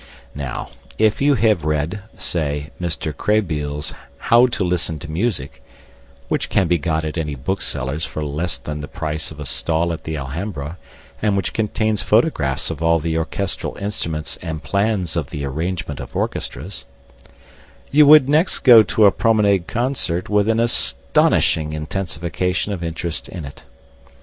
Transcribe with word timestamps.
Now, 0.33 0.71
if 0.97 1.21
you 1.21 1.35
have 1.35 1.63
read, 1.63 1.99
say, 2.17 2.71
Mr. 2.81 3.15
Krehbiel's 3.15 3.93
"How 4.17 4.47
to 4.47 4.63
Listen 4.63 4.97
to 4.97 5.11
Music" 5.11 5.61
(which 6.27 6.49
can 6.49 6.67
be 6.67 6.79
got 6.79 7.05
at 7.05 7.19
any 7.19 7.35
bookseller's 7.35 8.03
for 8.03 8.25
less 8.25 8.57
than 8.57 8.79
the 8.79 8.87
price 8.87 9.29
of 9.29 9.39
a 9.39 9.45
stall 9.45 9.93
at 9.93 10.03
the 10.03 10.17
Alhambra, 10.17 10.79
and 11.21 11.37
which 11.37 11.53
contains 11.53 12.01
photographs 12.01 12.71
of 12.71 12.81
all 12.81 12.97
the 12.97 13.15
orchestral 13.15 13.75
instruments 13.77 14.39
and 14.41 14.63
plans 14.63 15.15
of 15.15 15.29
the 15.29 15.45
arrangement 15.45 15.99
of 15.99 16.15
orchestras) 16.15 16.85
you 17.91 18.07
would 18.07 18.27
next 18.27 18.61
go 18.61 18.81
to 18.81 19.05
a 19.05 19.11
promenade 19.11 19.67
concert 19.67 20.29
with 20.31 20.49
an 20.49 20.59
astonishing 20.59 21.73
intensification 21.73 22.73
of 22.73 22.83
interest 22.83 23.29
in 23.29 23.45
it. 23.45 23.65